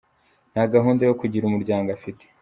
[0.53, 2.23] Nta gahunda yo kugira umuryango afite.